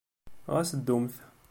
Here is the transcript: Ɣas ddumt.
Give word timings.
Ɣas 0.53 0.69
ddumt. 0.77 1.15